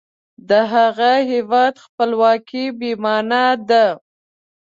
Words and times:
د 0.49 0.51
هغه 0.73 1.11
هیواد 1.31 1.73
خپلواکي 1.85 2.65
بې 2.79 2.91
معنا 3.03 3.45
ده. 3.69 3.85